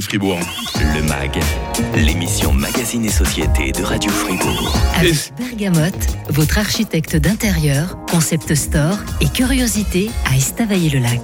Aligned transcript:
Fribourg. 0.00 0.40
Le 0.94 1.02
MAG, 1.02 1.38
l'émission 1.94 2.52
Magazine 2.52 3.04
et 3.04 3.10
Société 3.10 3.72
de 3.72 3.82
Radio 3.82 4.10
Fribourg. 4.10 4.76
Avec 4.96 5.32
Bergamote, 5.38 6.16
votre 6.28 6.58
architecte 6.58 7.16
d'intérieur, 7.16 7.98
concept 8.10 8.54
store 8.54 8.98
et 9.20 9.28
curiosité 9.28 10.10
à 10.24 10.36
Estavayer-le-Lac. 10.36 11.20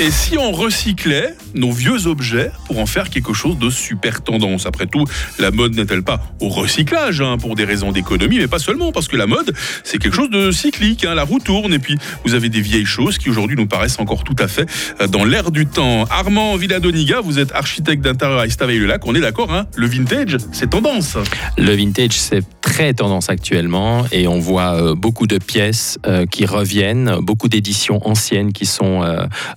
Et 0.00 0.12
si 0.12 0.38
on 0.38 0.52
recyclait 0.52 1.34
nos 1.54 1.72
vieux 1.72 2.06
objets 2.06 2.52
pour 2.68 2.78
en 2.78 2.86
faire 2.86 3.10
quelque 3.10 3.32
chose 3.32 3.58
de 3.58 3.68
super 3.68 4.22
tendance? 4.22 4.64
Après 4.64 4.86
tout, 4.86 5.04
la 5.40 5.50
mode 5.50 5.74
n'est-elle 5.74 6.04
pas 6.04 6.20
au 6.40 6.48
recyclage 6.48 7.20
hein, 7.20 7.36
pour 7.36 7.56
des 7.56 7.64
raisons 7.64 7.90
d'économie, 7.90 8.38
mais 8.38 8.46
pas 8.46 8.60
seulement, 8.60 8.92
parce 8.92 9.08
que 9.08 9.16
la 9.16 9.26
mode, 9.26 9.52
c'est 9.82 9.98
quelque 9.98 10.14
chose 10.14 10.30
de 10.30 10.52
cyclique, 10.52 11.04
hein, 11.04 11.16
la 11.16 11.24
roue 11.24 11.40
tourne, 11.40 11.74
et 11.74 11.80
puis 11.80 11.98
vous 12.24 12.34
avez 12.34 12.48
des 12.48 12.60
vieilles 12.60 12.84
choses 12.84 13.18
qui 13.18 13.28
aujourd'hui 13.28 13.56
nous 13.56 13.66
paraissent 13.66 13.98
encore 13.98 14.22
tout 14.22 14.36
à 14.38 14.46
fait 14.46 14.66
euh, 15.00 15.08
dans 15.08 15.24
l'air 15.24 15.50
du 15.50 15.66
temps. 15.66 16.04
Armand 16.04 16.54
Villadoniga, 16.54 17.20
vous 17.20 17.40
êtes 17.40 17.50
architecte 17.50 17.87
d'intérieur 17.96 18.38
à 18.38 18.46
Estavayer-le-Lac, 18.46 19.06
on 19.06 19.14
est 19.14 19.20
d'accord, 19.20 19.52
hein 19.52 19.66
le 19.76 19.86
vintage, 19.86 20.36
c'est 20.52 20.70
tendance. 20.70 21.16
Le 21.56 21.74
vintage, 21.74 22.12
c'est 22.12 22.42
très 22.60 22.92
tendance 22.94 23.30
actuellement, 23.30 24.04
et 24.12 24.28
on 24.28 24.38
voit 24.38 24.74
euh, 24.74 24.94
beaucoup 24.94 25.26
de 25.26 25.38
pièces 25.38 25.98
euh, 26.06 26.26
qui 26.26 26.46
reviennent, 26.46 27.16
beaucoup 27.20 27.48
d'éditions 27.48 28.06
anciennes 28.06 28.52
qui 28.52 28.66
sont 28.66 29.02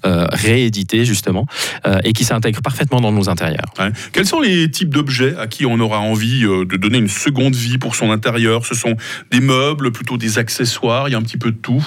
réédité 0.03 1.05
justement 1.05 1.45
euh, 1.86 1.99
et 2.03 2.13
qui 2.13 2.23
s'intègre 2.23 2.62
parfaitement 2.62 3.02
dans 3.02 3.12
nos 3.12 3.30
intérieurs. 3.30 3.73
Quels 4.12 4.25
sont 4.25 4.39
les 4.39 4.70
types 4.70 4.89
d'objets 4.89 5.36
à 5.38 5.48
qui 5.48 5.66
on 5.66 5.80
aura 5.80 6.00
envie 6.00 6.44
euh, 6.44 6.66
de 6.66 6.77
donner 6.77 6.98
une 6.98 7.08
seconde 7.08 7.55
vie 7.55 7.77
pour 7.77 7.95
son 7.95 8.11
intérieur? 8.11 8.66
Ce 8.66 8.75
sont 8.75 8.95
des 9.31 9.39
meubles, 9.39 9.91
plutôt 9.91 10.17
des 10.17 10.38
accessoires, 10.38 11.09
il 11.09 11.11
y 11.11 11.16
a 11.16 11.17
un 11.17 11.23
petit 11.23 11.38
peu 11.38 11.52
de 11.52 11.58
tout 11.58 11.86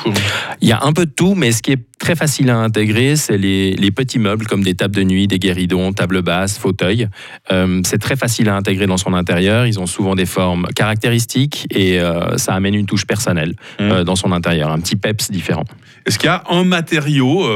Il 0.61 0.69
y 0.69 0.73
a 0.73 0.83
un 0.83 0.93
peu 0.93 1.07
de 1.07 1.11
tout, 1.11 1.35
mais 1.35 1.53
ce 1.53 1.63
qui 1.63 1.73
est 1.73 1.83
très 2.05 2.17
facile 2.17 2.51
à 2.51 2.59
intégrer, 2.59 3.17
c'est 3.17 3.39
les, 3.39 3.91
petits 3.91 4.19
meubles 4.19 4.47
comme 4.47 4.63
des 4.63 4.75
tables 4.75 4.95
de 4.95 5.05
nuit, 5.05 5.27
des 5.27 5.39
guéridons, 5.39 5.95
tables 5.95 6.21
basses, 6.21 6.59
fauteuils. 6.59 7.09
Euh, 7.51 7.81
c'est 7.83 7.97
très 7.97 8.15
facile 8.15 8.51
à 8.51 8.57
intégrer 8.57 8.87
dans 8.87 8.99
son 8.99 9.15
intérieur. 9.15 9.67
Ils 9.67 9.81
ont 9.81 9.87
souvent 9.87 10.15
des 10.15 10.27
formes 10.27 10.67
caractéristiques 10.77 11.67
et 11.71 11.99
ça 12.37 12.53
amène 12.53 12.75
une 12.75 12.85
touche 12.85 13.07
personnelle 13.07 13.55
mmh. 13.81 14.03
dans 14.03 14.17
son 14.17 14.33
intérieur, 14.33 14.71
un 14.71 14.81
petit 14.81 14.97
peps 14.97 15.31
différent. 15.31 15.65
Est-ce 16.07 16.19
qu'il 16.19 16.27
y 16.27 16.31
a 16.31 16.45
un 16.51 16.65
matériau 16.65 17.49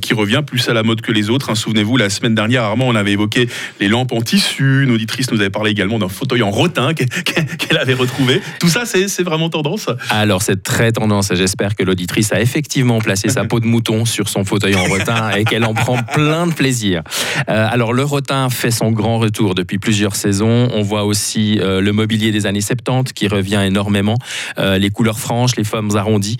qui 0.00 0.14
revient 0.14 0.42
plus 0.44 0.68
à 0.68 0.74
la 0.74 0.82
mode 0.82 1.00
que 1.00 1.12
les 1.12 1.30
autres. 1.30 1.50
Hein. 1.50 1.54
Souvenez-vous, 1.54 1.96
la 1.96 2.10
semaine 2.10 2.34
dernière, 2.34 2.64
Armand, 2.64 2.86
on 2.88 2.94
avait 2.94 3.12
évoqué 3.12 3.48
les 3.80 3.88
lampes 3.88 4.12
en 4.12 4.20
tissu. 4.20 4.84
Une 4.84 4.90
auditrice 4.90 5.30
nous 5.30 5.40
avait 5.40 5.50
parlé 5.50 5.70
également 5.70 5.98
d'un 5.98 6.08
fauteuil 6.08 6.42
en 6.42 6.50
rotin 6.50 6.94
qu'elle 6.94 7.78
avait 7.78 7.94
retrouvé. 7.94 8.40
Tout 8.60 8.68
ça, 8.68 8.84
c'est 8.84 9.22
vraiment 9.22 9.48
tendance 9.48 9.88
Alors, 10.10 10.42
c'est 10.42 10.62
très 10.62 10.92
tendance. 10.92 11.32
J'espère 11.34 11.74
que 11.74 11.82
l'auditrice 11.82 12.32
a 12.32 12.40
effectivement 12.40 12.98
placé 12.98 13.28
sa 13.28 13.44
peau 13.44 13.60
de 13.60 13.66
mouton 13.66 14.04
sur 14.04 14.28
son 14.28 14.44
fauteuil 14.44 14.74
en 14.74 14.84
rotin 14.84 15.30
et 15.30 15.44
qu'elle 15.44 15.64
en 15.64 15.74
prend 15.74 16.02
plein 16.02 16.46
de 16.46 16.52
plaisir. 16.52 17.02
Euh, 17.48 17.66
alors, 17.70 17.92
le 17.92 18.04
rotin 18.04 18.50
fait 18.50 18.70
son 18.70 18.90
grand 18.90 19.18
retour 19.18 19.54
depuis 19.54 19.78
plusieurs 19.78 20.16
saisons. 20.16 20.68
On 20.72 20.82
voit 20.82 21.04
aussi 21.04 21.58
euh, 21.60 21.80
le 21.80 21.92
mobilier 21.92 22.32
des 22.32 22.46
années 22.46 22.60
70 22.60 23.12
qui 23.12 23.28
revient 23.28 23.62
énormément. 23.64 24.16
Euh, 24.58 24.78
les 24.78 24.90
couleurs 24.90 25.18
franches, 25.18 25.56
les 25.56 25.64
formes 25.64 25.96
arrondies. 25.96 26.36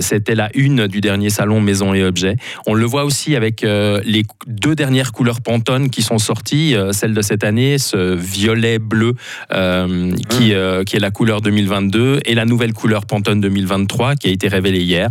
C'était 0.00 0.34
la 0.34 0.50
une 0.54 0.86
du 0.86 0.97
dernier 1.00 1.30
salon 1.30 1.60
Maison 1.60 1.94
et 1.94 2.02
Objets. 2.02 2.36
On 2.66 2.74
le 2.74 2.84
voit 2.84 3.04
aussi 3.04 3.36
avec 3.36 3.64
euh, 3.64 4.00
les 4.04 4.24
deux 4.46 4.74
dernières 4.74 5.12
couleurs 5.12 5.40
Pantone 5.40 5.90
qui 5.90 6.02
sont 6.02 6.18
sorties, 6.18 6.74
euh, 6.74 6.92
celle 6.92 7.14
de 7.14 7.22
cette 7.22 7.44
année, 7.44 7.78
ce 7.78 8.14
violet 8.14 8.78
bleu 8.78 9.14
euh, 9.52 10.12
qui, 10.28 10.54
ah. 10.54 10.84
qui 10.84 10.96
est 10.96 11.00
la 11.00 11.10
couleur 11.10 11.40
2022 11.40 12.20
et 12.24 12.34
la 12.34 12.44
nouvelle 12.44 12.72
couleur 12.72 13.06
Pantone 13.06 13.40
2023 13.40 14.16
qui 14.16 14.28
a 14.28 14.30
été 14.30 14.48
révélée 14.48 14.82
hier, 14.82 15.10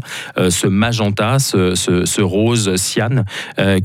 ce 0.50 0.68
magenta, 0.68 1.40
ce, 1.40 1.76
ce, 1.76 2.22
rose 2.22 2.76
cyan 2.76 3.24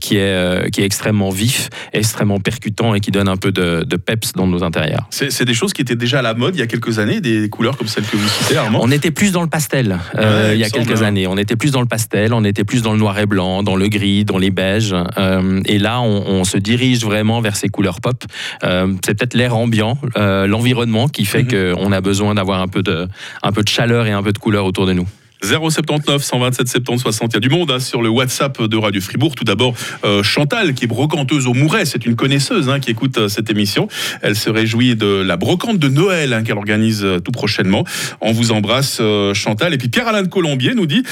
qui, 0.00 0.16
est, 0.16 0.70
qui 0.70 0.80
est 0.80 0.84
extrêmement 0.84 1.30
vif, 1.30 1.68
extrêmement 1.92 2.40
percutant 2.40 2.94
et 2.94 3.00
qui 3.00 3.10
donne 3.10 3.28
un 3.28 3.36
peu 3.36 3.52
de, 3.52 3.84
de 3.84 3.96
peps 3.96 4.32
dans 4.32 4.46
nos 4.46 4.64
intérieurs. 4.64 5.06
C'est 5.10 5.44
des 5.44 5.54
choses 5.54 5.72
qui 5.72 5.82
étaient 5.82 5.96
déjà 5.96 6.20
à 6.20 6.22
la 6.22 6.34
mode 6.34 6.56
il 6.56 6.58
y 6.58 6.62
a 6.62 6.66
quelques 6.66 6.98
années, 6.98 7.20
des 7.20 7.48
couleurs 7.48 7.76
comme 7.76 7.88
celles 7.88 8.04
que 8.04 8.16
vous 8.16 8.28
citez, 8.28 8.56
Armand? 8.56 8.80
On 8.82 8.90
était 8.90 9.10
plus 9.10 9.32
dans 9.32 9.42
le 9.42 9.48
pastel 9.48 9.98
il 10.14 10.58
y 10.58 10.64
a 10.64 10.70
quelques 10.70 11.02
années. 11.02 11.26
On 11.26 11.36
était 11.36 11.56
plus 11.56 11.70
dans 11.70 11.80
le 11.80 11.86
pastel, 11.92 12.32
on 12.32 12.42
était 12.42 12.64
plus 12.64 12.80
dans 12.80 12.94
le 12.94 12.98
noir 12.98 13.18
et 13.18 13.26
blanc, 13.26 13.62
dans 13.62 13.76
le 13.76 13.86
gris, 13.88 14.24
dans 14.24 14.38
les 14.38 14.50
beiges. 14.50 14.94
Euh, 15.18 15.60
et 15.66 15.78
là, 15.78 16.00
on, 16.00 16.42
se 16.44 16.56
dirige 16.56 17.04
vraiment 17.04 17.42
vers 17.42 17.54
ces 17.54 17.68
couleurs 17.68 18.00
pop. 18.00 18.24
Euh, 18.64 18.94
c'est 19.04 19.14
peut-être 19.14 19.34
l'air 19.34 19.54
ambiant, 19.54 19.98
euh, 20.16 20.46
l'environnement 20.46 21.06
qui 21.06 21.26
fait 21.26 21.42
mhm. 21.42 21.74
qu'on 21.74 21.92
a 21.92 22.00
besoin 22.00 22.34
d'avoir 22.34 22.62
un, 22.62 22.68
peu 22.68 22.82
de, 22.82 23.08
un 23.42 23.52
peu 23.52 23.62
de 23.62 23.68
chaleur 23.68 24.06
et 24.06 24.12
un 24.12 24.22
peu 24.22 24.32
de 24.32 24.38
couleur 24.38 24.64
autour 24.64 24.86
de 24.86 24.94
nous. 24.94 25.06
079 25.42 26.22
127 26.22 26.84
70 26.86 27.02
60. 27.02 27.32
Il 27.32 27.34
y 27.34 27.36
a 27.36 27.40
du 27.40 27.48
monde 27.48 27.70
hein, 27.70 27.80
sur 27.80 28.00
le 28.00 28.08
WhatsApp 28.08 28.62
de 28.62 28.76
Radio 28.76 29.00
Fribourg. 29.00 29.34
Tout 29.34 29.44
d'abord, 29.44 29.74
euh, 30.04 30.22
Chantal, 30.22 30.74
qui 30.74 30.84
est 30.84 30.86
brocanteuse 30.86 31.46
au 31.46 31.54
Mouret. 31.54 31.84
C'est 31.84 32.06
une 32.06 32.14
connaisseuse 32.14 32.68
hein, 32.68 32.78
qui 32.78 32.90
écoute 32.90 33.18
euh, 33.18 33.28
cette 33.28 33.50
émission. 33.50 33.88
Elle 34.22 34.36
se 34.36 34.50
réjouit 34.50 34.94
de 34.94 35.06
la 35.06 35.36
brocante 35.36 35.78
de 35.78 35.88
Noël 35.88 36.32
hein, 36.32 36.42
qu'elle 36.44 36.58
organise 36.58 37.04
euh, 37.04 37.18
tout 37.18 37.32
prochainement. 37.32 37.84
On 38.20 38.32
vous 38.32 38.52
embrasse, 38.52 39.00
Chantal. 39.34 39.74
Et 39.74 39.78
puis 39.78 39.88
Pierre-Alain 39.88 40.22
de 40.22 40.28
Colombier 40.28 40.74
nous 40.74 40.86
dit 40.86 41.02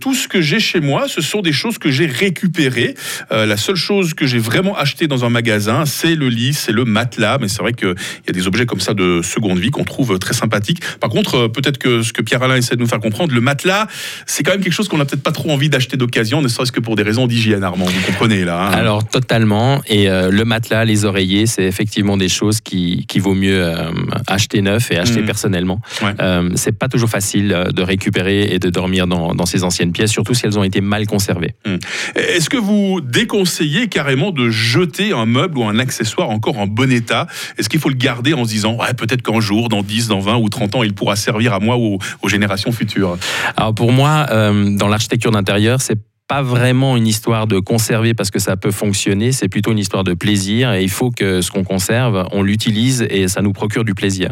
Tout 0.00 0.14
ce 0.14 0.28
que 0.28 0.40
j'ai 0.40 0.60
chez 0.60 0.80
moi, 0.80 1.08
ce 1.08 1.20
sont 1.20 1.42
des 1.42 1.52
choses 1.52 1.78
que 1.78 1.90
j'ai 1.90 2.06
récupérées. 2.06 2.94
la 3.30 3.56
seule 3.56 3.76
chose 3.76 4.14
que 4.14 4.26
j'ai 4.26 4.38
vraiment 4.38 4.76
acheté 4.76 5.06
dans 5.06 5.24
un 5.24 5.28
magasin, 5.28 5.84
c'est 5.84 6.14
le 6.14 6.28
lit, 6.28 6.54
c'est 6.54 6.72
le 6.72 6.84
matelas. 6.84 7.38
Mais 7.40 7.48
c'est 7.48 7.60
vrai 7.60 7.72
qu'il 7.72 7.94
y 8.26 8.30
a 8.30 8.32
des 8.32 8.46
objets 8.46 8.66
comme 8.66 8.80
ça 8.80 8.94
de 8.94 9.20
seconde 9.22 9.58
vie 9.58 9.70
qu'on 9.70 9.84
trouve 9.84 10.18
très 10.18 10.34
sympathiques. 10.34 10.80
Par 11.00 11.10
contre, 11.10 11.48
peut-être 11.48 11.78
que 11.78 12.02
ce 12.02 12.12
que 12.12 12.22
Pierre-Alain 12.22 12.56
essaie 12.56 12.76
de 12.76 12.80
nous 12.80 12.88
faire 12.88 13.00
comprendre, 13.00 13.34
matelas, 13.42 13.86
c'est 14.26 14.42
quand 14.42 14.52
même 14.52 14.62
quelque 14.62 14.72
chose 14.72 14.88
qu'on 14.88 14.98
n'a 14.98 15.04
peut-être 15.04 15.22
pas 15.22 15.32
trop 15.32 15.50
envie 15.50 15.68
d'acheter 15.68 15.96
d'occasion, 15.96 16.40
ne 16.40 16.48
serait-ce 16.48 16.72
que 16.72 16.80
pour 16.80 16.96
des 16.96 17.02
raisons 17.02 17.26
d'hygiène, 17.26 17.64
Armand. 17.64 17.84
Vous 17.84 18.06
comprenez 18.06 18.44
là 18.44 18.62
hein 18.62 18.70
Alors 18.70 19.06
totalement. 19.06 19.82
Et 19.86 20.08
euh, 20.08 20.30
le 20.30 20.44
matelas, 20.44 20.84
les 20.84 21.04
oreillers, 21.04 21.46
c'est 21.46 21.64
effectivement 21.64 22.16
des 22.16 22.28
choses 22.28 22.60
qui, 22.60 23.04
qui 23.06 23.18
vaut 23.18 23.34
mieux 23.34 23.62
euh, 23.62 23.90
acheter 24.26 24.62
neuf 24.62 24.90
et 24.90 24.98
acheter 24.98 25.22
mmh. 25.22 25.26
personnellement. 25.26 25.80
Euh, 26.20 26.50
c'est 26.54 26.72
pas 26.72 26.88
toujours 26.88 27.10
facile 27.10 27.68
de 27.74 27.82
récupérer 27.82 28.44
et 28.44 28.58
de 28.58 28.70
dormir 28.70 29.06
dans, 29.06 29.34
dans, 29.34 29.46
ces 29.46 29.64
anciennes 29.64 29.92
pièces, 29.92 30.10
surtout 30.10 30.34
si 30.34 30.46
elles 30.46 30.58
ont 30.58 30.64
été 30.64 30.80
mal 30.80 31.06
conservées. 31.06 31.54
Mmh. 31.66 31.76
Est-ce 32.16 32.48
que 32.48 32.56
vous 32.56 33.00
déconseillez 33.00 33.88
carrément 33.88 34.30
de 34.30 34.48
jeter 34.50 35.12
un 35.12 35.26
meuble 35.26 35.58
ou 35.58 35.64
un 35.64 35.78
accessoire 35.78 36.30
encore 36.30 36.58
en 36.58 36.66
bon 36.66 36.90
état? 36.90 37.26
Est-ce 37.58 37.68
qu'il 37.68 37.80
faut 37.80 37.88
le 37.88 37.96
garder 37.96 38.34
en 38.34 38.44
se 38.44 38.50
disant 38.50 38.76
ouais, 38.76 38.94
peut-être 38.94 39.22
qu'un 39.22 39.40
jour, 39.40 39.68
dans 39.68 39.82
10, 39.82 40.08
dans 40.08 40.20
20 40.20 40.36
ou 40.36 40.48
30 40.48 40.76
ans, 40.76 40.82
il 40.82 40.94
pourra 40.94 41.16
servir 41.16 41.52
à 41.52 41.58
moi 41.58 41.76
ou 41.76 41.98
aux 42.22 42.28
générations 42.28 42.72
futures? 42.72 43.18
Alors 43.56 43.74
pour 43.74 43.92
moi, 43.92 44.26
euh, 44.30 44.76
dans 44.76 44.88
l'architecture 44.88 45.30
d'intérieur, 45.30 45.80
c'est 45.80 45.98
pas 46.32 46.40
vraiment 46.40 46.96
une 46.96 47.06
histoire 47.06 47.46
de 47.46 47.58
conserver 47.58 48.14
parce 48.14 48.30
que 48.30 48.38
ça 48.38 48.56
peut 48.56 48.70
fonctionner, 48.70 49.32
c'est 49.32 49.48
plutôt 49.48 49.72
une 49.72 49.78
histoire 49.78 50.02
de 50.02 50.14
plaisir 50.14 50.72
et 50.72 50.82
il 50.82 50.88
faut 50.88 51.10
que 51.10 51.42
ce 51.42 51.50
qu'on 51.50 51.62
conserve, 51.62 52.26
on 52.32 52.42
l'utilise 52.42 53.06
et 53.10 53.28
ça 53.28 53.42
nous 53.42 53.52
procure 53.52 53.84
du 53.84 53.94
plaisir. 53.94 54.30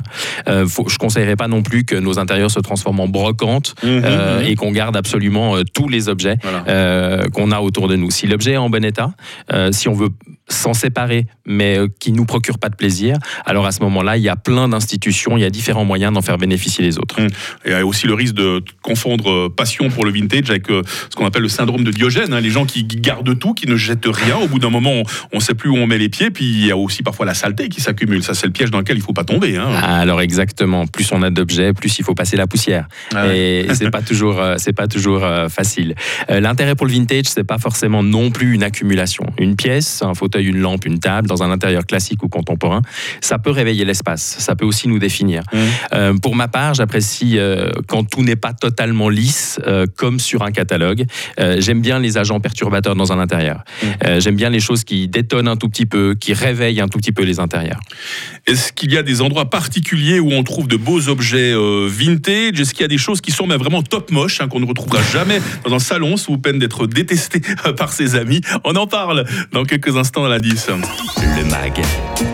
Euh, 0.48 0.66
faut, 0.66 0.88
je 0.88 0.96
conseillerais 0.96 1.36
pas 1.36 1.46
non 1.46 1.62
plus 1.62 1.84
que 1.84 1.96
nos 1.96 2.18
intérieurs 2.18 2.50
se 2.50 2.60
transforment 2.60 3.00
en 3.00 3.08
brocante 3.08 3.74
mhm, 3.82 4.02
euh, 4.02 4.40
mhm. 4.40 4.46
et 4.46 4.56
qu'on 4.56 4.72
garde 4.72 4.96
absolument 4.96 5.56
euh, 5.56 5.62
tous 5.74 5.88
les 5.88 6.08
objets 6.08 6.38
qu'on 7.34 7.50
a 7.50 7.60
autour 7.60 7.86
de 7.86 7.96
nous. 7.96 8.10
Si 8.10 8.26
l'objet 8.26 8.52
est 8.52 8.56
en 8.56 8.70
bon 8.70 8.84
état, 8.84 9.12
si 9.72 9.88
on 9.88 9.94
veut 9.94 10.08
s'en 10.50 10.74
séparer, 10.74 11.26
mais 11.46 11.78
qui 11.98 12.12
nous 12.12 12.24
procure 12.24 12.58
pas 12.58 12.68
de 12.68 12.76
plaisir, 12.76 13.16
alors 13.46 13.66
à 13.66 13.72
ce 13.72 13.80
moment-là, 13.82 14.16
il 14.16 14.22
y 14.22 14.28
a 14.28 14.36
plein 14.36 14.68
d'institutions, 14.68 15.36
il 15.36 15.40
y 15.40 15.44
a 15.44 15.50
différents 15.50 15.84
moyens 15.84 16.12
d'en 16.12 16.22
faire 16.22 16.38
bénéficier 16.38 16.84
les 16.84 16.98
autres. 16.98 17.20
Et 17.20 17.28
il 17.66 17.72
y 17.72 17.74
a 17.74 17.86
aussi 17.86 18.06
le 18.06 18.14
risque 18.14 18.34
de 18.34 18.62
confondre 18.82 19.48
passion 19.48 19.88
pour 19.90 20.04
le 20.04 20.10
vintage 20.10 20.50
avec 20.50 20.66
ce 20.68 21.16
qu'on 21.16 21.26
appelle 21.26 21.42
le 21.42 21.48
syndrome 21.48 21.84
de 21.84 21.90
Diogène, 21.90 22.32
hein, 22.32 22.40
les 22.40 22.50
gens 22.50 22.66
qui 22.66 22.84
gardent 22.84 23.38
tout, 23.38 23.54
qui 23.54 23.66
ne 23.66 23.76
jettent 23.76 24.06
rien. 24.06 24.36
Au 24.36 24.48
bout 24.48 24.58
d'un 24.58 24.70
moment, 24.70 25.02
on 25.32 25.36
ne 25.36 25.40
sait 25.40 25.54
plus 25.54 25.70
où 25.70 25.76
on 25.76 25.86
met 25.86 25.98
les 25.98 26.08
pieds. 26.08 26.30
Puis 26.30 26.44
il 26.44 26.66
y 26.66 26.70
a 26.70 26.76
aussi 26.76 27.02
parfois 27.02 27.26
la 27.26 27.34
saleté 27.34 27.68
qui 27.68 27.80
s'accumule. 27.80 28.22
Ça, 28.22 28.34
c'est 28.34 28.46
le 28.46 28.52
piège 28.52 28.70
dans 28.70 28.78
lequel 28.78 28.96
il 28.96 29.00
ne 29.00 29.04
faut 29.04 29.12
pas 29.12 29.24
tomber. 29.24 29.56
Hein. 29.56 29.70
Alors 29.82 30.20
exactement. 30.20 30.86
Plus 30.86 31.10
on 31.12 31.22
a 31.22 31.30
d'objets, 31.30 31.72
plus 31.72 31.98
il 31.98 32.04
faut 32.04 32.14
passer 32.14 32.36
la 32.36 32.46
poussière. 32.46 32.88
Ah 33.14 33.34
Et 33.34 33.66
c'est 33.74 33.90
pas 33.90 34.02
toujours, 34.02 34.40
euh, 34.40 34.54
c'est 34.58 34.72
pas 34.72 34.86
toujours 34.86 35.24
euh, 35.24 35.48
facile. 35.48 35.94
Euh, 36.30 36.40
l'intérêt 36.40 36.74
pour 36.74 36.86
le 36.86 36.92
vintage, 36.92 37.26
c'est 37.26 37.44
pas 37.44 37.58
forcément 37.58 38.02
non 38.02 38.30
plus 38.30 38.54
une 38.54 38.62
accumulation. 38.62 39.24
Une 39.38 39.56
pièce, 39.56 40.02
un 40.02 40.14
fauteuil, 40.14 40.39
une 40.42 40.58
lampe, 40.58 40.84
une 40.86 40.98
table, 40.98 41.28
dans 41.28 41.42
un 41.42 41.50
intérieur 41.50 41.86
classique 41.86 42.22
ou 42.22 42.28
contemporain, 42.28 42.82
ça 43.20 43.38
peut 43.38 43.50
réveiller 43.50 43.84
l'espace. 43.84 44.36
Ça 44.38 44.54
peut 44.54 44.64
aussi 44.64 44.88
nous 44.88 44.98
définir. 44.98 45.42
Mmh. 45.52 46.18
pour 46.20 46.34
ma 46.34 46.48
part, 46.48 46.74
j'apprécie 46.74 47.38
quand 47.86 48.04
tout 48.04 48.22
n'est 48.22 48.36
pas 48.36 48.52
totalement 48.52 49.08
lisse, 49.08 49.60
comme 49.96 50.18
sur 50.20 50.42
un 50.42 50.50
catalogue. 50.50 51.04
J'aime 51.58 51.80
bien 51.80 51.98
les 51.98 52.18
agents 52.18 52.40
perturbateurs 52.40 52.94
dans 52.94 53.12
un 53.12 53.18
intérieur. 53.18 53.62
Mmh. 53.82 53.86
Euh, 54.06 54.20
j'aime 54.20 54.36
bien 54.36 54.50
les 54.50 54.60
choses 54.60 54.84
qui 54.84 55.08
détonnent 55.08 55.48
un 55.48 55.56
tout 55.56 55.68
petit 55.68 55.86
peu, 55.86 56.14
qui 56.14 56.32
réveillent 56.32 56.80
un 56.80 56.88
tout 56.88 56.98
petit 56.98 57.12
peu 57.12 57.22
les 57.22 57.40
intérieurs. 57.40 57.80
Est-ce 58.46 58.72
qu'il 58.72 58.92
y 58.92 58.98
a 58.98 59.02
des 59.02 59.20
endroits 59.20 59.48
particuliers 59.50 60.20
où 60.20 60.32
on 60.32 60.42
trouve 60.42 60.68
de 60.68 60.76
beaux 60.76 61.08
objets 61.08 61.52
euh, 61.52 61.88
vintage? 61.88 62.60
Est-ce 62.60 62.72
qu'il 62.72 62.82
y 62.82 62.84
a 62.84 62.88
des 62.88 62.98
choses 62.98 63.20
qui 63.20 63.30
sont 63.30 63.46
mais 63.46 63.56
vraiment 63.56 63.82
top 63.82 64.10
moches, 64.10 64.40
hein, 64.40 64.48
qu'on 64.48 64.60
ne 64.60 64.66
retrouvera 64.66 65.02
jamais 65.12 65.40
dans 65.64 65.74
un 65.74 65.78
salon 65.78 66.16
sous 66.16 66.38
peine 66.38 66.58
d'être 66.58 66.86
détesté 66.86 67.40
par 67.76 67.92
ses 67.92 68.14
amis? 68.14 68.40
On 68.64 68.74
en 68.76 68.86
parle 68.86 69.24
dans 69.52 69.64
quelques 69.64 69.96
instants 69.96 70.24
la 70.30 70.38
10. 70.38 70.68
Le 71.36 71.44
MAG, 71.44 71.82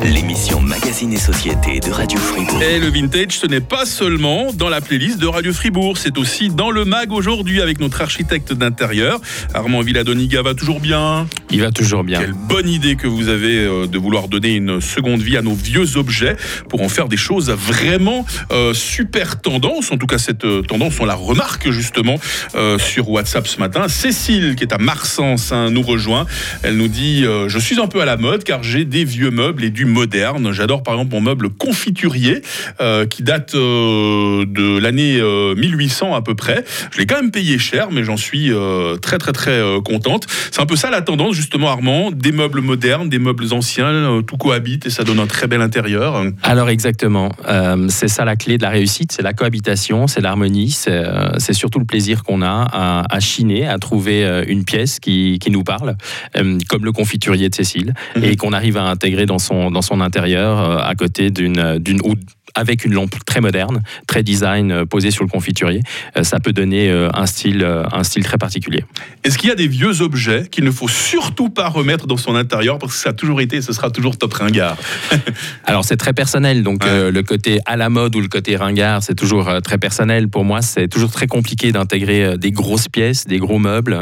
l'émission 0.04 0.60
Magazine 0.60 1.12
et 1.14 1.18
Société 1.18 1.80
de 1.80 1.90
Radio 1.90 2.18
Fribourg. 2.18 2.60
Et 2.62 2.78
le 2.78 2.88
vintage, 2.88 3.38
ce 3.38 3.46
n'est 3.46 3.60
pas 3.60 3.86
seulement 3.86 4.52
dans 4.52 4.68
la 4.68 4.82
playlist 4.82 5.18
de 5.18 5.26
Radio 5.26 5.52
Fribourg, 5.52 5.96
c'est 5.96 6.18
aussi 6.18 6.50
dans 6.50 6.70
le 6.70 6.84
mag 6.84 7.10
aujourd'hui 7.10 7.62
avec 7.62 7.80
notre 7.80 8.02
architecte 8.02 8.52
d'intérieur. 8.52 9.20
Armand 9.54 9.80
Villadoniga 9.80 10.42
va 10.42 10.54
toujours 10.54 10.80
bien? 10.80 11.26
Il 11.50 11.62
va 11.62 11.70
toujours 11.70 12.04
bien. 12.04 12.20
Quelle 12.20 12.34
bonne 12.34 12.68
idée 12.68 12.96
que 12.96 13.06
vous 13.06 13.28
avez 13.28 13.64
euh, 13.64 13.86
de 13.86 13.98
vouloir 13.98 14.28
donner 14.28 14.54
une 14.54 14.80
seconde 14.82 15.22
vie 15.22 15.38
à 15.38 15.42
nos 15.42 15.54
vieux 15.54 15.96
objets 15.96 16.36
pour 16.68 16.82
en 16.82 16.88
faire 16.90 17.08
des 17.08 17.16
choses 17.16 17.50
vraiment 17.50 18.26
euh, 18.52 18.74
super 18.74 19.40
tendances. 19.40 19.90
En 19.90 19.96
tout 19.96 20.06
cas, 20.06 20.18
cette 20.18 20.44
euh, 20.44 20.62
tendance, 20.62 21.00
on 21.00 21.06
la 21.06 21.14
remarque 21.14 21.70
justement 21.70 22.18
euh, 22.54 22.78
sur 22.78 23.08
WhatsApp 23.08 23.46
ce 23.46 23.58
matin. 23.58 23.88
Cécile, 23.88 24.54
qui 24.54 24.64
est 24.64 24.72
à 24.74 24.78
Marsens, 24.78 25.52
hein, 25.52 25.70
nous 25.70 25.82
rejoint. 25.82 26.26
Elle 26.62 26.76
nous 26.76 26.88
dit 26.88 27.24
euh, 27.24 27.48
Je 27.48 27.58
suis 27.58 27.75
un 27.78 27.86
peu 27.86 28.00
à 28.00 28.04
la 28.04 28.16
mode 28.16 28.44
car 28.44 28.62
j'ai 28.62 28.84
des 28.84 29.04
vieux 29.04 29.30
meubles 29.30 29.64
et 29.64 29.70
du 29.70 29.84
moderne. 29.84 30.52
J'adore 30.52 30.82
par 30.82 30.94
exemple 30.94 31.14
mon 31.14 31.20
meuble 31.20 31.50
confiturier 31.50 32.42
euh, 32.80 33.06
qui 33.06 33.22
date 33.22 33.54
euh, 33.54 34.44
de 34.46 34.78
l'année 34.78 35.18
euh, 35.20 35.54
1800 35.54 36.14
à 36.14 36.22
peu 36.22 36.34
près. 36.34 36.64
Je 36.92 36.98
l'ai 36.98 37.06
quand 37.06 37.16
même 37.16 37.30
payé 37.30 37.58
cher, 37.58 37.88
mais 37.90 38.04
j'en 38.04 38.16
suis 38.16 38.52
euh, 38.52 38.96
très 38.96 39.18
très 39.18 39.32
très 39.32 39.52
euh, 39.58 39.80
contente. 39.80 40.26
C'est 40.50 40.60
un 40.60 40.66
peu 40.66 40.76
ça 40.76 40.90
la 40.90 41.02
tendance 41.02 41.34
justement, 41.34 41.68
Armand. 41.68 42.10
Des 42.10 42.32
meubles 42.32 42.60
modernes, 42.60 43.08
des 43.08 43.18
meubles 43.18 43.52
anciens, 43.52 43.86
euh, 43.86 44.22
tout 44.22 44.36
cohabite 44.36 44.86
et 44.86 44.90
ça 44.90 45.04
donne 45.04 45.18
un 45.20 45.26
très 45.26 45.46
bel 45.46 45.60
intérieur. 45.60 46.24
Alors 46.42 46.68
exactement, 46.68 47.32
Euh, 47.48 47.86
c'est 47.88 48.08
ça 48.08 48.24
la 48.24 48.36
clé 48.36 48.58
de 48.58 48.62
la 48.62 48.70
réussite, 48.70 49.12
c'est 49.12 49.22
la 49.22 49.32
cohabitation, 49.32 50.06
c'est 50.06 50.20
l'harmonie, 50.20 50.70
c'est 50.70 50.90
euh, 50.90 51.38
surtout 51.52 51.78
le 51.78 51.84
plaisir 51.84 52.22
qu'on 52.22 52.42
a 52.42 52.66
à, 53.08 53.20
chiner, 53.20 53.66
à 53.66 53.78
trouver 53.78 54.24
euh, 54.24 54.44
une 54.46 54.64
pièce 54.64 55.00
qui, 55.00 55.38
qui 55.40 55.50
nous 55.50 55.62
parle, 55.64 55.96
euh, 56.36 56.58
comme 56.68 56.84
le 56.84 56.92
confiturier 56.92 57.48
de 57.48 57.54
Cécile, 57.66 57.94
Mhm. 58.16 58.24
et 58.24 58.36
qu'on 58.36 58.52
arrive 58.52 58.76
à 58.76 58.84
intégrer 58.84 59.26
dans 59.26 59.38
son, 59.38 59.70
dans 59.70 59.82
son 59.82 60.00
intérieur 60.00 60.58
euh, 60.58 60.78
à 60.78 60.94
côté 60.94 61.30
d'une 61.30 61.78
d'une 61.78 62.00
ou 62.02 62.14
avec 62.56 62.84
une 62.84 62.94
lampe 62.94 63.14
très 63.24 63.40
moderne, 63.40 63.82
très 64.08 64.22
design 64.24 64.72
euh, 64.72 64.84
posée 64.86 65.10
sur 65.12 65.22
le 65.24 65.30
confiturier, 65.30 65.82
Euh, 66.16 66.24
ça 66.24 66.40
peut 66.40 66.52
donner 66.52 66.90
euh, 66.90 67.08
un 67.14 67.26
style, 67.26 67.62
un 67.92 68.02
style 68.02 68.24
très 68.24 68.38
particulier. 68.38 68.84
Est-ce 69.24 69.36
qu'il 69.38 69.48
y 69.48 69.52
a 69.52 69.54
des 69.54 69.68
vieux 69.68 70.00
objets 70.00 70.48
qu'il 70.50 70.64
ne 70.64 70.70
faut 70.70 70.88
surtout 70.88 71.50
pas 71.50 71.68
remettre 71.68 72.06
dans 72.06 72.16
son 72.16 72.34
intérieur 72.34 72.78
parce 72.78 72.92
que 72.94 72.98
ça 72.98 73.10
a 73.10 73.12
toujours 73.12 73.40
été 73.40 73.56
et 73.56 73.62
ce 73.62 73.72
sera 73.72 73.90
toujours 73.90 74.16
top 74.18 74.32
ringard? 74.34 74.76
Alors 75.64 75.84
c'est 75.84 75.96
très 75.96 76.12
personnel, 76.12 76.62
donc 76.62 76.82
Ouais. 76.84 76.90
euh, 76.90 77.10
le 77.10 77.22
côté 77.22 77.60
à 77.66 77.76
la 77.76 77.88
mode 77.88 78.14
ou 78.16 78.20
le 78.20 78.28
côté 78.28 78.56
ringard, 78.56 79.02
c'est 79.02 79.14
toujours 79.14 79.48
euh, 79.48 79.60
très 79.60 79.78
personnel. 79.78 80.28
Pour 80.28 80.44
moi, 80.44 80.62
c'est 80.62 80.88
toujours 80.88 81.10
très 81.10 81.26
compliqué 81.26 81.72
d'intégrer 81.72 82.24
euh, 82.24 82.36
des 82.36 82.50
grosses 82.52 82.88
pièces, 82.88 83.26
des 83.26 83.38
gros 83.38 83.58
meubles, 83.58 83.98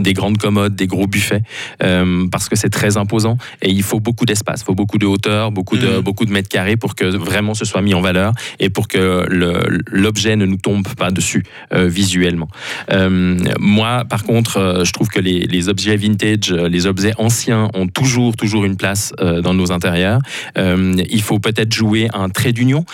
des 0.00 0.12
grandes 0.12 0.38
commodes, 0.38 0.74
des 0.76 0.86
gros 0.86 1.06
buffets, 1.06 1.42
parce 2.30 2.48
que 2.48 2.56
c'est 2.56 2.70
très 2.70 2.96
imposant 2.96 3.36
et 3.62 3.70
il 3.70 3.82
faut 3.82 4.00
beaucoup 4.00 4.24
d'espace, 4.24 4.60
il 4.62 4.64
faut 4.64 4.74
beaucoup 4.74 4.98
de 4.98 5.06
hauteur, 5.06 5.50
beaucoup 5.52 5.76
de 5.76 5.86
Mhm. 5.86 6.00
beaucoup 6.00 6.24
de 6.24 6.30
mètres 6.32 6.48
carrés 6.48 6.76
pour 6.76 6.94
que 6.94 7.04
vraiment 7.04 7.54
ce 7.54 7.63
soit 7.64 7.82
mis 7.82 7.94
en 7.94 8.00
valeur 8.00 8.32
et 8.60 8.70
pour 8.70 8.88
que 8.88 9.26
l'objet 9.90 10.36
ne 10.36 10.46
nous 10.46 10.56
tombe 10.56 10.86
pas 10.94 11.10
dessus 11.10 11.44
euh, 11.72 11.86
visuellement. 11.86 12.48
Euh, 12.90 13.38
moi, 13.58 14.04
par 14.08 14.24
contre, 14.24 14.58
euh, 14.58 14.84
je 14.84 14.92
trouve 14.92 15.08
que 15.08 15.20
les, 15.20 15.40
les 15.40 15.68
objets 15.68 15.96
vintage, 15.96 16.52
les 16.52 16.86
objets 16.86 17.12
anciens 17.18 17.70
ont 17.74 17.88
toujours 17.88 18.36
toujours 18.36 18.64
une 18.64 18.76
place 18.76 19.12
dans 19.18 19.54
nos 19.54 19.72
intérieurs. 19.72 20.20
Il 20.56 21.22
faut 21.22 21.38
peut-être 21.38 21.72
jouer 21.72 22.08
un 22.14 22.28
trait 22.28 22.52
d'union, 22.52 22.84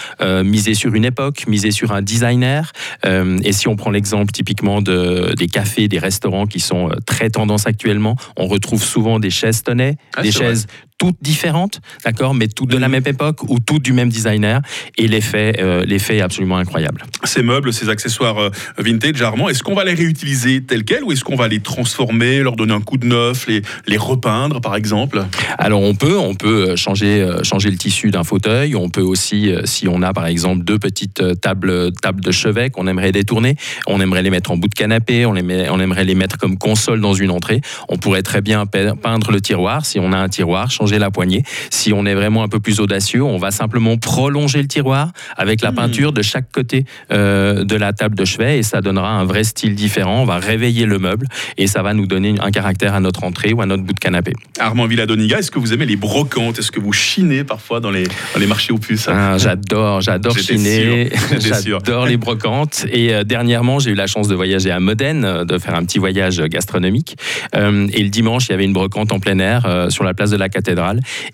miser 0.44 0.74
sur 0.74 0.94
une 0.94 1.04
époque, 1.04 1.46
miser 1.46 1.70
sur 1.70 1.92
un 1.92 2.02
designer. 2.02 2.72
Et 3.04 3.52
si 3.52 3.68
on 3.68 3.76
prend 3.76 3.90
l'exemple 3.90 4.32
typiquement 4.32 4.82
de, 4.82 5.34
des 5.36 5.48
cafés, 5.48 5.88
des 5.88 5.98
restaurants 5.98 6.46
qui 6.46 6.60
sont 6.60 6.90
très 7.06 7.30
tendance 7.30 7.66
actuellement, 7.66 8.16
on 8.36 8.46
retrouve 8.46 8.82
souvent 8.82 9.18
des 9.18 9.30
chaises 9.30 9.62
tonnet, 9.62 9.96
Ah, 10.16 10.22
des 10.22 10.30
vrai. 10.30 10.54
Toutes 11.00 11.16
différentes, 11.22 11.80
d'accord, 12.04 12.34
mais 12.34 12.46
toutes 12.46 12.70
de 12.70 12.76
la 12.76 12.88
même 12.88 13.02
époque 13.06 13.42
ou 13.48 13.58
toutes 13.58 13.82
du 13.82 13.94
même 13.94 14.10
designer. 14.10 14.60
Et 14.98 15.08
l'effet, 15.08 15.56
euh, 15.58 15.82
l'effet 15.86 16.18
est 16.18 16.20
absolument 16.20 16.58
incroyable. 16.58 17.04
Ces 17.24 17.42
meubles, 17.42 17.72
ces 17.72 17.88
accessoires 17.88 18.38
euh, 18.38 18.50
vintage, 18.76 19.20
Armand, 19.22 19.48
est-ce 19.48 19.62
qu'on 19.62 19.74
va 19.74 19.84
les 19.84 19.94
réutiliser 19.94 20.62
tels 20.62 20.84
quels 20.84 21.02
ou 21.02 21.10
est-ce 21.10 21.24
qu'on 21.24 21.36
va 21.36 21.48
les 21.48 21.60
transformer, 21.60 22.40
leur 22.42 22.54
donner 22.54 22.74
un 22.74 22.82
coup 22.82 22.98
de 22.98 23.06
neuf, 23.06 23.46
les, 23.48 23.62
les 23.86 23.96
repeindre 23.96 24.60
par 24.60 24.76
exemple? 24.76 25.24
Alors 25.58 25.80
on 25.80 25.94
peut, 25.94 26.18
on 26.18 26.34
peut 26.34 26.72
euh, 26.72 26.76
changer, 26.76 27.26
changer 27.44 27.70
le 27.70 27.78
tissu 27.78 28.10
d'un 28.10 28.24
fauteuil. 28.24 28.76
On 28.76 28.90
peut 28.90 29.00
aussi, 29.00 29.54
si 29.64 29.88
on 29.88 30.02
a 30.02 30.12
par 30.12 30.26
exemple 30.26 30.64
deux 30.64 30.78
petites 30.78 31.40
tables, 31.40 31.92
tables 32.02 32.20
de 32.20 32.30
chevet 32.30 32.68
qu'on 32.68 32.86
aimerait 32.86 33.12
détourner, 33.12 33.56
on 33.86 34.02
aimerait 34.02 34.22
les 34.22 34.30
mettre 34.30 34.50
en 34.50 34.58
bout 34.58 34.68
de 34.68 34.74
canapé, 34.74 35.24
on, 35.24 35.32
les 35.32 35.42
met- 35.42 35.70
on 35.70 35.80
aimerait 35.80 36.04
les 36.04 36.14
mettre 36.14 36.36
comme 36.36 36.58
console 36.58 37.00
dans 37.00 37.14
une 37.14 37.30
entrée. 37.30 37.62
On 37.88 37.96
pourrait 37.96 38.22
très 38.22 38.42
bien 38.42 38.66
pe- 38.66 38.94
peindre 39.00 39.32
le 39.32 39.40
tiroir 39.40 39.86
si 39.86 39.98
on 39.98 40.12
a 40.12 40.18
un 40.18 40.28
tiroir, 40.28 40.70
changer 40.70 40.89
la 40.98 41.10
poignée. 41.10 41.42
Si 41.70 41.92
on 41.92 42.04
est 42.06 42.14
vraiment 42.14 42.42
un 42.42 42.48
peu 42.48 42.60
plus 42.60 42.80
audacieux, 42.80 43.22
on 43.22 43.38
va 43.38 43.50
simplement 43.50 43.96
prolonger 43.96 44.60
le 44.62 44.68
tiroir 44.68 45.12
avec 45.36 45.62
la 45.62 45.70
Hmm. 45.70 45.76
peinture 45.76 46.12
de 46.12 46.22
chaque 46.22 46.50
côté 46.52 46.84
euh, 47.12 47.64
de 47.64 47.76
la 47.76 47.92
table 47.92 48.16
de 48.16 48.24
chevet 48.24 48.58
et 48.58 48.62
ça 48.62 48.80
donnera 48.80 49.10
un 49.10 49.24
vrai 49.24 49.44
style 49.44 49.74
différent. 49.74 50.22
On 50.22 50.24
va 50.24 50.38
réveiller 50.38 50.84
le 50.86 50.98
meuble 50.98 51.26
et 51.58 51.66
ça 51.66 51.82
va 51.82 51.94
nous 51.94 52.06
donner 52.06 52.34
un 52.40 52.50
caractère 52.50 52.94
à 52.94 53.00
notre 53.00 53.24
entrée 53.24 53.52
ou 53.52 53.62
à 53.62 53.66
notre 53.66 53.82
bout 53.82 53.92
de 53.92 54.00
canapé. 54.00 54.32
Armand 54.58 54.86
Villadoniga, 54.86 55.38
est-ce 55.38 55.50
que 55.50 55.58
vous 55.58 55.72
aimez 55.72 55.86
les 55.86 55.96
brocantes? 55.96 56.58
Est-ce 56.58 56.72
que 56.72 56.80
vous 56.80 56.92
chinez 56.92 57.44
parfois 57.44 57.80
dans 57.80 57.90
les, 57.90 58.04
dans 58.04 58.40
les 58.40 58.46
marchés 58.46 58.72
aux 58.72 58.78
puces? 58.78 59.08
Ah, 59.08 59.38
j'adore, 59.38 60.00
j'adore 60.00 60.36
chiner, 60.36 61.10
j'adore 61.38 62.06
les 62.06 62.16
brocantes. 62.16 62.86
Et 62.92 63.14
euh, 63.14 63.24
dernièrement, 63.24 63.78
j'ai 63.78 63.90
eu 63.90 63.94
la 63.94 64.06
chance 64.06 64.28
de 64.28 64.34
voyager 64.34 64.70
à 64.70 64.80
Modène, 64.80 65.24
euh, 65.24 65.44
de 65.44 65.58
faire 65.58 65.74
un 65.74 65.84
petit 65.84 65.98
voyage 65.98 66.40
gastronomique. 66.42 67.16
Euh, 67.54 67.86
et 67.92 68.02
le 68.02 68.08
dimanche, 68.08 68.48
il 68.48 68.52
y 68.52 68.54
avait 68.54 68.64
une 68.64 68.72
brocante 68.72 69.12
en 69.12 69.20
plein 69.20 69.38
air 69.38 69.86
sur 69.90 70.04
la 70.04 70.14
place 70.14 70.30
de 70.30 70.36
la 70.36 70.48
cathédrale. 70.48 70.79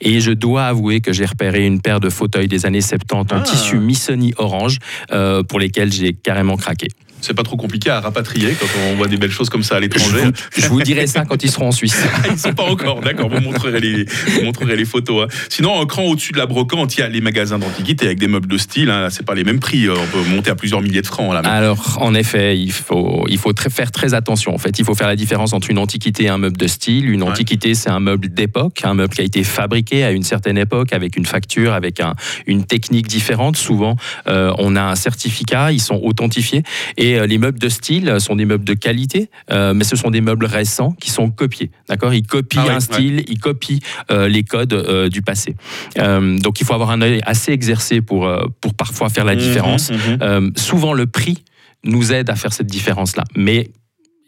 Et 0.00 0.20
je 0.20 0.32
dois 0.32 0.64
avouer 0.66 1.00
que 1.00 1.12
j'ai 1.12 1.24
repéré 1.24 1.66
une 1.66 1.80
paire 1.80 2.00
de 2.00 2.10
fauteuils 2.10 2.48
des 2.48 2.66
années 2.66 2.80
70 2.80 3.14
en 3.14 3.24
Ah. 3.30 3.40
tissu 3.40 3.78
Missoni 3.78 4.34
orange, 4.36 4.78
euh, 5.12 5.42
pour 5.42 5.58
lesquels 5.58 5.92
j'ai 5.92 6.12
carrément 6.12 6.56
craqué. 6.56 6.88
C'est 7.26 7.34
pas 7.34 7.42
trop 7.42 7.56
compliqué 7.56 7.90
à 7.90 8.00
rapatrier 8.00 8.54
quand 8.58 8.66
on 8.88 8.94
voit 8.94 9.08
des 9.08 9.16
belles 9.16 9.32
choses 9.32 9.48
comme 9.48 9.64
ça 9.64 9.76
à 9.76 9.80
l'étranger. 9.80 10.30
Je 10.56 10.68
vous 10.68 10.80
dirai 10.80 11.08
ça 11.08 11.24
quand 11.24 11.42
ils 11.42 11.50
seront 11.50 11.68
en 11.68 11.72
Suisse. 11.72 11.96
Ah, 12.16 12.28
Ils 12.30 12.38
sont 12.38 12.52
pas 12.54 12.62
encore, 12.62 13.00
d'accord. 13.00 13.28
Vous 13.28 13.40
montrerez 13.40 13.80
les, 13.80 14.04
vous 14.04 14.42
montrerez 14.44 14.76
les 14.76 14.84
photos. 14.84 15.24
hein. 15.24 15.28
Sinon, 15.48 15.80
un 15.80 15.86
cran 15.86 16.04
au-dessus 16.04 16.32
de 16.32 16.38
la 16.38 16.46
brocante, 16.46 16.96
il 16.96 17.00
y 17.00 17.02
a 17.02 17.08
les 17.08 17.20
magasins 17.20 17.58
d'antiquité 17.58 18.06
avec 18.06 18.18
des 18.18 18.28
meubles 18.28 18.46
de 18.48 18.56
style. 18.58 18.90
Hein. 18.90 19.08
C'est 19.10 19.26
pas 19.26 19.34
les 19.34 19.42
mêmes 19.44 19.58
prix. 19.58 19.88
On 19.90 20.06
peut 20.06 20.22
monter 20.30 20.50
à 20.50 20.54
plusieurs 20.54 20.80
milliers 20.82 21.02
de 21.02 21.06
francs 21.06 21.32
là. 21.34 21.40
Alors, 21.40 21.98
en 22.00 22.14
effet, 22.14 22.56
il 22.58 22.70
faut, 22.72 23.26
il 23.28 23.38
faut 23.38 23.52
très- 23.52 23.70
faire 23.70 23.90
très 23.90 24.14
attention. 24.14 24.54
En 24.54 24.58
fait, 24.58 24.78
il 24.78 24.84
faut 24.84 24.94
faire 24.94 25.08
la 25.08 25.16
différence 25.16 25.52
entre 25.52 25.68
une 25.70 25.78
antiquité 25.78 26.24
et 26.24 26.28
un 26.28 26.38
meuble 26.38 26.56
de 26.56 26.66
style. 26.68 27.10
Une 27.10 27.22
Ouais. 27.24 27.30
antiquité, 27.30 27.74
c'est 27.74 27.90
un 27.90 28.00
meuble 28.00 28.28
d'époque, 28.28 28.80
un 28.84 28.94
meuble 28.94 29.14
qui 29.14 29.20
a 29.20 29.24
été 29.24 29.42
fabriqué 29.42 30.04
à 30.04 30.12
une 30.12 30.22
certaine 30.22 30.58
époque 30.58 30.92
avec 30.92 31.16
une 31.16 31.26
facture, 31.26 31.72
avec 31.72 31.98
un- 32.00 32.14
une 32.46 32.64
technique 32.64 33.08
différente. 33.08 33.56
Souvent, 33.56 33.96
euh, 34.28 34.52
on 34.58 34.76
a 34.76 34.82
un 34.82 34.94
certificat, 34.94 35.72
ils 35.72 35.80
sont 35.82 36.00
authentifiés. 36.02 36.62
Et 36.96 37.15
euh, 37.16 37.26
les 37.26 37.38
meubles 37.38 37.58
de 37.58 37.68
style 37.68 38.16
sont 38.20 38.36
des 38.36 38.44
meubles 38.44 38.64
de 38.64 38.74
qualité, 38.74 39.30
euh, 39.50 39.74
mais 39.74 39.84
ce 39.84 39.96
sont 39.96 40.10
des 40.10 40.20
meubles 40.20 40.46
récents 40.46 40.92
qui 41.00 41.10
sont 41.10 41.30
copiés. 41.30 41.70
D'accord? 41.88 42.14
Ils 42.14 42.26
copient 42.26 42.62
Ah 42.64 42.68
ouais, 42.68 42.74
un 42.74 42.80
style, 42.80 43.24
ils 43.28 43.38
copient 43.38 43.78
euh, 44.10 44.28
les 44.28 44.42
codes 44.44 44.72
euh, 44.74 45.08
du 45.08 45.22
passé. 45.22 45.56
Euh, 45.98 46.38
donc, 46.38 46.60
il 46.60 46.66
faut 46.66 46.74
avoir 46.74 46.90
un 46.90 47.02
œil 47.02 47.20
assez 47.24 47.52
exercé 47.52 48.00
pour, 48.00 48.26
euh, 48.26 48.44
pour 48.60 48.74
parfois 48.74 49.08
faire 49.08 49.24
la 49.24 49.34
Mhm, 49.34 49.40
différence. 49.40 49.90
mhm. 49.90 50.18
Euh, 50.22 50.50
souvent, 50.56 50.92
le 50.92 51.06
prix 51.06 51.44
nous 51.84 52.12
aide 52.12 52.30
à 52.30 52.36
faire 52.36 52.52
cette 52.52 52.66
différence-là. 52.66 53.24
Mais 53.36 53.68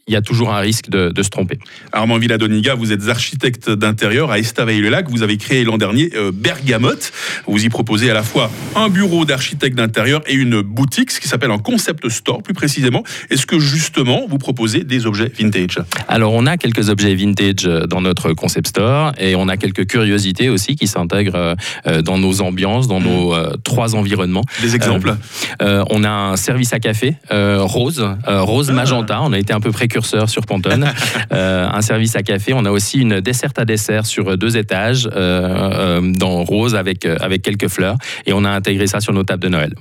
il 0.09 0.15
y 0.15 0.17
a 0.17 0.23
toujours 0.23 0.53
un 0.53 0.59
risque 0.59 0.89
de, 0.89 1.11
de 1.11 1.23
se 1.23 1.29
tromper. 1.29 1.59
Armand 1.93 2.19
Villadoniga, 2.19 2.75
vous 2.75 2.93
êtes 2.93 3.09
architecte 3.09 3.71
d'intérieur 3.71 4.31
à 4.31 4.39
Estavayer-le-Lac. 4.39 5.11
Vous 5.11 5.23
avez 5.23 5.37
créé 5.37 5.65
l'an 5.65 5.77
dernier 5.79 6.11
euh, 6.17 6.33
Bergamote. 6.33 7.13
Vous 7.47 7.63
y 7.65 7.69
proposez 7.69 8.11
à 8.11 8.15
la 8.15 8.23
fois 8.23 8.51
un 8.75 8.89
bureau 8.89 9.25
d'architecte 9.27 9.77
d'intérieur 9.77 10.23
et 10.27 10.33
une 10.35 10.63
boutique, 10.63 11.11
ce 11.11 11.21
qui 11.21 11.29
s'appelle 11.29 11.51
un 11.51 11.59
concept 11.59 12.09
store 12.09 12.43
plus 12.43 12.55
précisément. 12.55 13.03
Est-ce 13.31 13.45
que 13.47 13.59
justement 13.59 14.23
vous 14.29 14.39
proposez 14.39 14.83
des 14.85 15.05
objets 15.07 15.31
vintage? 15.39 15.79
Alors, 16.09 16.33
on 16.33 16.47
a 16.47 16.57
quelques 16.57 16.89
objets 16.89 17.15
vintage 17.15 17.67
euh, 17.67 17.87
dans 17.87 18.01
notre 18.01 18.33
concept 18.33 18.69
store 18.69 19.13
et 19.19 19.37
on 19.37 19.49
a 19.49 19.59
quelques 19.59 19.87
curiosités 19.87 20.49
aussi 20.49 20.75
qui 20.75 20.87
s'intègrent 20.87 21.35
euh, 21.37 21.55
euh, 21.87 22.01
dans 22.01 22.17
nos 22.17 22.41
ambiances, 22.41 22.89
dans 22.89 23.01
nos 23.01 23.35
euh, 23.35 23.53
trois 23.63 23.95
environnements. 23.95 24.45
Des 24.63 24.75
exemples? 24.75 25.15
Euh, 25.61 25.85
on 25.91 26.03
a 26.03 26.11
un 26.11 26.37
service 26.37 26.73
à 26.73 26.79
café 26.81 27.17
rose, 27.31 28.05
rose 28.27 28.69
Ah. 28.71 28.73
magenta. 28.73 29.21
On 29.23 29.33
a 29.35 29.39
été 29.39 29.53
un 29.53 29.61
peu 29.61 29.71
précurseur 29.71 29.98
sur 30.05 30.47
Pantone. 30.47 30.87
Euh, 31.33 31.69
un 31.71 31.83
service 31.83 32.17
à 32.17 32.23
café. 32.23 32.53
On 32.55 32.65
a 32.65 32.71
aussi 32.71 33.01
une 33.01 33.21
desserte 33.21 33.59
à 33.59 33.65
dessert 33.65 34.07
sur 34.07 34.39
deux 34.39 34.57
étages 34.57 35.07
euh, 35.07 36.01
euh, 36.01 36.13
dans 36.13 36.43
rose 36.43 36.75
avec 36.75 37.05
avec 37.05 37.43
quelques 37.43 37.69
fleurs 37.69 37.97
et 38.25 38.33
on 38.33 38.45
a 38.45 38.51
intégré 38.51 38.87
ça 38.87 39.01
sur 39.01 39.13
nos 39.13 39.25
tables 39.25 39.43
de 39.43 39.49
Noël. 39.49 39.75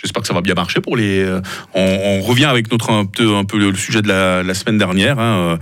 J'espère 0.00 0.22
que 0.22 0.28
ça 0.28 0.34
va 0.34 0.40
bien 0.40 0.54
marcher 0.54 0.80
pour 0.80 0.96
les. 0.96 1.20
euh, 1.20 1.40
On, 1.74 1.80
on 1.80 2.20
revient 2.22 2.44
avec 2.46 2.70
notre 2.70 2.90
un 2.90 3.04
peu, 3.04 3.34
un 3.34 3.44
peu 3.44 3.58
le 3.58 3.74
sujet 3.74 4.02
de 4.02 4.08
la, 4.08 4.42
la 4.42 4.54
semaine 4.54 4.78
dernière. 4.78 5.18
hein, 5.18 5.58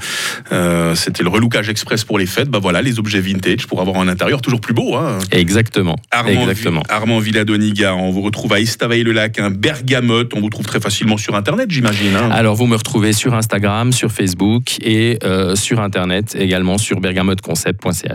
euh, 0.53 0.53
euh, 0.53 0.95
C'était 0.95 1.23
le 1.23 1.29
relookage 1.29 1.69
express 1.69 2.05
pour 2.05 2.19
les 2.19 2.27
fêtes. 2.27 2.49
Bah 2.49 2.59
voilà, 2.61 2.83
les 2.83 2.99
objets 2.99 3.21
vintage 3.21 3.67
pour 3.67 3.81
avoir 3.81 3.99
un 3.99 4.09
intérieur 4.09 4.41
toujours 4.43 4.61
plus 4.61 4.75
beau. 4.75 4.95
Hein. 4.97 5.19
Exactement. 5.31 5.97
Armand, 6.11 6.31
Exactement. 6.31 6.83
Armand 6.89 7.19
Villadoniga, 7.19 7.95
on 7.95 8.11
vous 8.11 8.23
retrouve 8.23 8.53
à 8.53 8.61
Estavayer-le-Lac, 8.61 9.39
un 9.39 9.51
Bergamote. 9.51 10.33
On 10.35 10.41
vous 10.41 10.51
trouve 10.51 10.67
très 10.67 10.81
facilement 10.81 11.17
sur 11.17 11.35
Internet, 11.35 11.71
j'imagine. 11.71 12.15
hein. 12.17 12.31
Alors, 12.31 12.55
vous 12.57 12.67
me 12.67 12.77
retrouvez 12.77 13.13
sur 13.13 13.35
Instagram, 13.35 13.93
sur 13.93 14.11
Facebook 14.13 14.77
et 14.83 15.19
euh, 15.25 15.55
sur 15.57 15.81
Internet 15.81 16.37
également 16.39 16.79
sur 16.79 17.01
bergamoteconcept.ch. 17.01 18.05